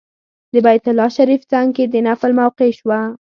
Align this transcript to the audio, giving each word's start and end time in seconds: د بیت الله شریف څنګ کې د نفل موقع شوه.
د 0.53 0.55
بیت 0.65 0.83
الله 0.89 1.09
شریف 1.17 1.41
څنګ 1.51 1.67
کې 1.75 1.85
د 1.87 1.95
نفل 2.07 2.31
موقع 2.39 2.69
شوه. 2.79 2.99